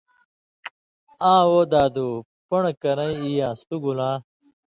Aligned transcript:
”آں 1.31 1.43
وو 1.49 1.61
دادُو 1.71 2.07
پن٘ڑہۡ 2.47 2.77
کرَیں 2.81 3.13
ای 3.21 3.29
یان٘س، 3.37 3.59
تُو 3.67 3.75
گولاں“ 3.83 4.17